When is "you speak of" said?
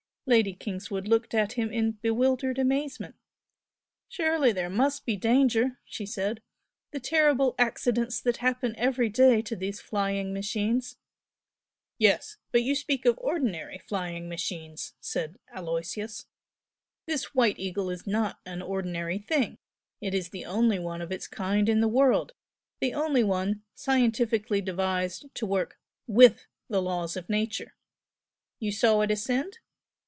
12.63-13.17